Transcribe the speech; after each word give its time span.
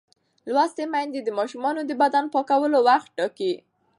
لوستې 0.53 0.83
میندې 0.93 1.19
د 1.23 1.29
ماشومانو 1.39 1.81
د 1.85 1.91
بدن 2.01 2.25
پاکولو 2.33 2.79
وخت 2.89 3.09
ټاکي. 3.17 3.53